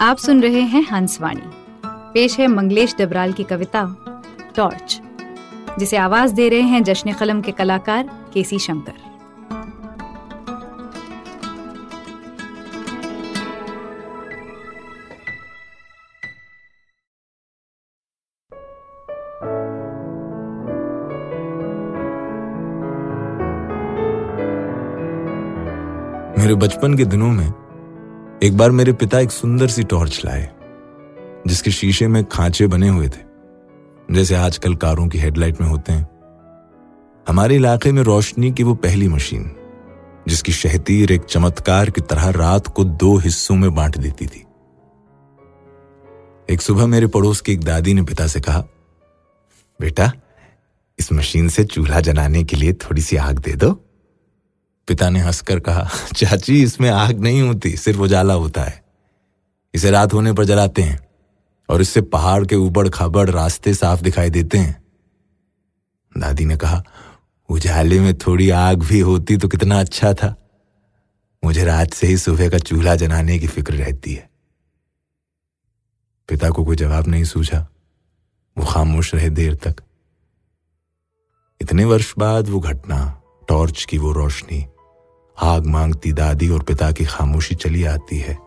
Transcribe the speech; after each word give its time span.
आप 0.00 0.16
सुन 0.16 0.42
रहे 0.42 0.60
हैं 0.60 0.82
हंसवाणी। 0.82 1.42
पेश 1.86 2.38
है 2.40 2.46
मंगलेश 2.46 2.94
डबराल 2.98 3.32
की 3.32 3.44
कविता, 3.44 3.82
टॉर्च, 4.56 5.00
जिसे 5.78 5.96
आवाज़ 5.96 6.34
दे 6.34 6.48
रहे 6.48 6.60
हैं 6.60 6.82
जश्न 6.82 7.12
कलम 7.12 7.40
के 7.40 7.52
कलाकार 7.52 8.30
केसी 8.34 8.58
शंकर। 8.58 8.92
मेरे 26.38 26.54
बचपन 26.54 26.96
के 26.96 27.04
दिनों 27.04 27.32
में 27.32 27.65
एक 28.42 28.56
बार 28.56 28.70
मेरे 28.70 28.92
पिता 28.92 29.20
एक 29.20 29.30
सुंदर 29.30 29.68
सी 29.68 29.82
टॉर्च 29.82 30.22
लाए, 30.24 30.50
जिसके 31.46 31.70
शीशे 31.70 32.08
में 32.08 32.24
खांचे 32.24 32.66
बने 32.66 32.88
हुए 32.88 33.08
थे। 33.08 34.14
जैसे 34.14 34.34
आजकल 34.34 34.74
कारों 34.74 35.08
की 35.08 35.18
हेडलाइट 35.18 35.60
में 35.60 35.68
होते 35.68 35.92
हैं। 35.92 36.08
हमारे 37.28 37.56
इलाके 37.56 37.92
में 37.92 38.02
रोशनी 38.02 38.52
की 38.52 38.62
वो 38.62 38.74
पहली 38.74 39.08
मशीन, 39.08 39.56
जिसकी 40.28 40.52
शहतीर 40.52 41.12
एक 41.12 41.22
चमत्कार 41.22 41.90
की 41.90 42.00
तरह 42.00 42.30
रात 42.30 42.66
को 42.66 42.84
दो 42.84 43.16
हिस्सों 43.16 43.56
में 43.56 43.74
बांट 43.74 43.98
देती 43.98 44.26
थी। 44.26 44.44
एक 46.50 46.62
सुबह 46.62 46.86
मेरे 46.86 47.06
पड़ोस 47.06 47.40
की 47.40 47.52
एक 47.52 47.64
दादी 47.64 47.94
ने 47.94 48.02
पिता 48.02 48.26
से 48.26 48.40
कहा, 48.40 48.64
बेटा, 49.80 50.12
इस 50.98 51.12
मशीन 51.12 51.48
से 51.48 51.64
चूल्हा 51.64 52.00
जलाने 52.00 52.44
के 52.44 52.56
लिए 52.56 52.72
थोड़ी 52.72 53.02
सी 53.02 53.16
आग 53.16 53.38
दे 53.38 53.52
दो। 53.52 53.85
पिता 54.88 55.10
ने 55.10 55.20
हंसकर 55.20 55.60
कहा, 55.60 55.90
चाची, 56.16 56.62
इसमें 56.62 56.90
आग 56.90 57.20
नहीं 57.20 57.42
होती, 57.42 57.76
सिर्फ़ 57.76 58.00
उजाला 58.00 58.34
होता 58.34 58.62
है। 58.62 58.84
इसे 59.74 59.90
रात 59.90 60.14
होने 60.14 60.32
पर 60.32 60.44
जलाते 60.44 60.82
हैं 60.82 61.08
और 61.68 61.80
इससे 61.80 62.00
पहाड़ 62.00 62.46
के 62.46 62.56
ऊबड़ 62.56 62.88
खाबड़ 62.88 63.30
रास्ते 63.30 63.74
साफ़ 63.74 64.00
दिखाई 64.00 64.30
देते 64.30 64.58
हैं। 64.58 64.84
दादी 66.18 66.44
ने 66.44 66.56
कहा, 66.56 66.84
उजाले 67.48 68.00
में 68.00 68.18
थोड़ी 68.18 68.50
आग 68.50 68.78
भी 68.78 69.00
होती 69.00 69.36
तो 69.36 69.48
कितना 69.48 69.80
अच्छा 69.80 70.14
था। 70.14 70.36
मुझे 71.44 71.64
रात 71.64 71.92
से 71.92 72.06
ही 72.06 72.16
सुबह 72.16 72.50
का 72.50 72.58
चूल्हा 72.58 72.94
जलाने 72.94 73.38
की 73.38 73.46
फ़िक्र 73.46 73.74
रहती 73.74 74.14
है। 74.14 74.30
पिता 76.28 76.50
को 76.50 76.64
कोई 76.64 76.76
जवाब 76.76 77.08
नहीं 77.08 77.24
सूझा। 77.24 77.68
वो 78.58 78.66
खामोश 78.66 79.14
रहे 79.14 79.30
देर 79.30 79.54
तक। 79.54 79.76
इतने 81.60 81.84
वर्ष 81.84 82.14
बाद 82.18 82.48
वो 82.48 82.60
घटना, 82.60 83.22
टॉर्च 83.48 83.84
की 83.84 83.98
वो 83.98 84.12
रोशनी 84.12 84.66
आग 85.42 85.66
मांगती 85.66 86.12
दादी 86.12 86.48
और 86.48 86.62
पिता 86.62 86.92
की 86.92 87.04
खामोशी 87.04 87.54
चली 87.54 87.84
आती 87.84 88.18
है। 88.18 88.38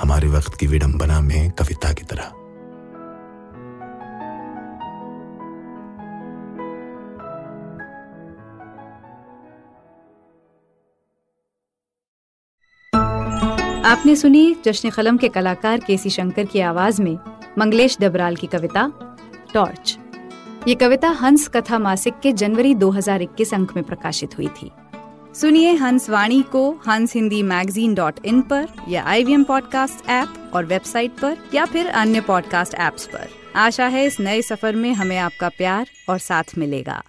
हमारे 0.00 0.28
वक्त 0.28 0.56
की 0.56 0.66
विडंबना 0.66 1.20
में 1.20 1.50
कविता 1.50 1.92
की 1.92 2.02
तरह। 2.02 2.24
आपने 13.90 14.16
सुनी 14.16 14.56
जश्न 14.64 14.90
कलम 14.90 15.16
के 15.16 15.28
कलाकार 15.28 15.80
केसी 15.80 16.10
शंकर 16.10 16.44
की 16.44 16.60
आवाज़ 16.60 17.02
में 17.02 17.18
मंगलेश 17.58 17.96
डबराल 18.00 18.36
की 18.36 18.46
कविता, 18.46 19.16
टॉर्च। 19.54 19.98
ये 20.68 20.74
कविता 20.74 21.08
हंस 21.08 21.48
कथा 21.48 21.78
मासिक 21.78 22.14
के 22.22 22.32
जनवरी 22.32 22.74
2021 22.74 23.54
अंक 23.54 23.76
में 23.76 23.84
प्रकाशित 23.84 24.38
हुई 24.38 24.48
थी। 24.48 24.70
सुनिए 25.34 25.72
हंस 25.72 26.10
वाणी 26.10 26.42
को 26.42 26.70
हंस 26.88 27.14
हिंदी 27.14 27.42
मैगजीन 27.42 27.94
डॉट 27.94 28.14
इन 28.24 28.42
पर 28.42 28.66
या 28.88 29.04
आई 29.04 29.24
वी 29.24 29.36
पॉडकास्ट 29.36 30.08
ऐप 30.08 30.52
और 30.54 30.64
वेबसाइट 30.64 31.10
पर 31.10 31.36
या 31.54 31.64
फिर 31.64 31.86
अन्य 31.86 32.20
पॉडकास्ट 32.20 32.74
ऐप्स 32.74 33.06
पर। 33.06 33.28
आशा 33.56 33.86
है 33.86 34.04
इस 34.04 34.20
नए 34.20 34.42
सफ़र 34.42 34.76
में 34.76 34.92
हमें 34.92 35.18
आपका 35.18 35.48
प्यार 35.48 35.86
और 36.08 36.18
साथ 36.18 36.44
मिलेगा। 36.58 37.02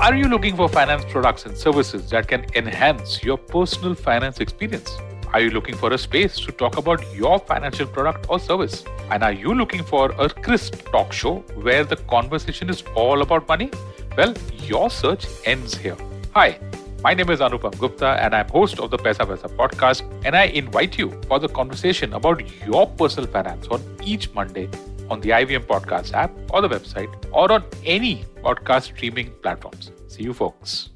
Are 0.00 0.14
you 0.14 0.28
looking 0.28 0.56
for 0.56 0.68
finance 0.68 1.12
products 1.12 1.46
and 1.46 1.56
services 1.56 2.14
can 2.14 2.46
enhance 2.56 3.20
your 3.24 3.36
personal 3.36 3.94
finance 3.94 4.40
experience 4.40 4.98
are 5.34 5.42
you 5.42 5.50
looking 5.50 5.78
for 5.78 5.96
space 5.96 6.44
to 6.46 6.52
talk 6.58 6.78
about 6.78 7.00
your 7.14 7.38
financial 7.38 7.92
product 7.94 8.30
और 8.30 8.40
service 8.40 8.80
and 8.88 9.22
are 9.22 9.38
you 9.40 9.52
looking 9.52 9.84
for 9.84 10.12
a 10.12 10.26
crisp 10.26 10.92
talk 10.92 11.12
show 11.12 11.44
where 11.50 11.84
the 11.84 12.06
conversation 12.10 12.70
is 12.70 12.84
all 12.98 13.20
about 13.20 13.50
money 13.50 13.70
Well, 14.16 14.34
your 14.64 14.88
search 14.88 15.26
ends 15.44 15.76
here. 15.76 15.96
Hi, 16.32 16.58
my 17.02 17.12
name 17.12 17.28
is 17.28 17.40
Anupam 17.40 17.78
Gupta 17.78 18.16
and 18.22 18.34
I'm 18.34 18.48
host 18.48 18.80
of 18.80 18.90
the 18.90 18.96
Pesa 18.96 19.26
Pesa 19.26 19.54
podcast 19.54 20.04
and 20.24 20.34
I 20.34 20.44
invite 20.44 20.96
you 20.96 21.20
for 21.28 21.38
the 21.38 21.48
conversation 21.48 22.14
about 22.14 22.42
your 22.66 22.86
personal 22.86 23.28
finance 23.28 23.68
on 23.68 23.82
each 24.02 24.32
Monday 24.32 24.70
on 25.10 25.20
the 25.20 25.30
IVM 25.30 25.66
podcast 25.66 26.14
app 26.14 26.32
or 26.50 26.62
the 26.62 26.68
website 26.68 27.12
or 27.30 27.52
on 27.52 27.62
any 27.84 28.24
podcast 28.42 28.84
streaming 28.84 29.30
platforms. 29.42 29.90
See 30.08 30.22
you 30.22 30.32
folks. 30.32 30.88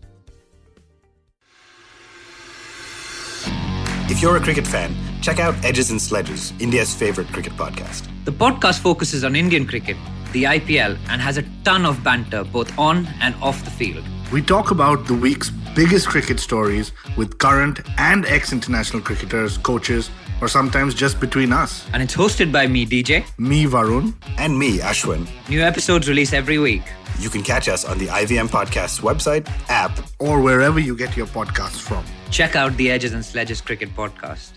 If 4.09 4.23
you're 4.23 4.39
a 4.39 4.41
cricket 4.41 4.67
fan, 4.67 4.97
check 5.21 5.39
out 5.39 5.55
Edges 5.63 5.91
and 5.91 6.01
Sledges, 6.01 6.55
India's 6.59 6.95
favorite 6.95 7.29
cricket 7.29 7.53
podcast. 7.53 8.09
The 8.25 8.33
podcast 8.33 8.81
focuses 8.81 9.25
on 9.25 9.37
Indian 9.37 9.67
cricket, 9.67 9.97
the 10.33 10.45
IPL, 10.45 10.99
and 11.09 11.21
has 11.21 11.37
a 11.37 11.45
ton 11.65 11.85
of 11.85 12.03
banter 12.03 12.45
both 12.45 12.77
on 12.79 13.07
and 13.21 13.35
off 13.43 13.65
the 13.65 13.71
field. 13.71 14.05
We 14.33 14.43
talk 14.43 14.71
about 14.71 15.07
the 15.07 15.15
week's 15.15 15.51
biggest 15.75 16.09
cricket 16.09 16.39
stories 16.39 16.93
with 17.17 17.39
current 17.39 17.81
and 17.99 18.25
ex 18.27 18.53
international 18.53 19.03
cricketers, 19.03 19.59
coaches, 19.59 20.11
or 20.41 20.49
sometimes 20.49 20.95
just 20.95 21.21
between 21.21 21.53
us. 21.53 21.89
And 21.93 22.03
it's 22.03 22.15
hosted 22.15 22.53
by 22.53 22.67
me, 22.67 22.87
DJ. 22.87 23.25
Me, 23.39 23.65
Varun. 23.65 24.15
And 24.39 24.59
me, 24.59 24.79
Ashwin. 24.79 25.29
New 25.49 25.63
episodes 25.63 26.09
release 26.09 26.33
every 26.33 26.59
week. 26.59 26.83
You 27.19 27.29
can 27.29 27.43
catch 27.43 27.69
us 27.69 27.85
on 27.85 27.99
the 27.99 28.07
IVM 28.07 28.49
Podcast's 28.49 29.01
website, 29.01 29.49
app, 29.69 29.93
or 30.19 30.41
wherever 30.41 30.79
you 30.79 30.97
get 30.97 31.17
your 31.17 31.27
podcasts 31.27 31.81
from. 31.81 32.05
Check 32.31 32.57
out 32.57 32.77
the 32.77 32.91
Edges 32.91 33.13
and 33.13 33.25
Sledges 33.25 33.61
Cricket 33.61 33.95
Podcast. 33.97 34.53